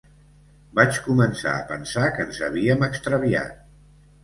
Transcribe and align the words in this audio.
Vaig 0.79 0.97
començar 1.07 1.53
a 1.59 1.67
pensar 1.73 2.07
que 2.17 2.27
ens 2.31 2.41
havíem 2.49 2.89
extraviat. 2.91 3.57